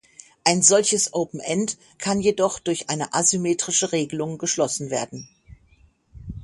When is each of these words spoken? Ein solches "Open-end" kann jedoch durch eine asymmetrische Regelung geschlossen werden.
Ein 0.43 0.63
solches 0.63 1.13
"Open-end" 1.13 1.77
kann 1.99 2.21
jedoch 2.21 2.57
durch 2.57 2.89
eine 2.89 3.13
asymmetrische 3.13 3.91
Regelung 3.91 4.39
geschlossen 4.39 4.89
werden. 4.89 5.29